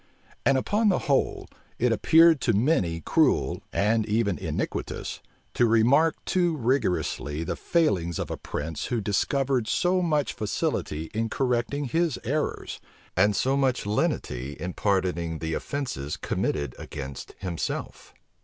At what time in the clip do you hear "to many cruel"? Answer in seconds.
2.41-3.61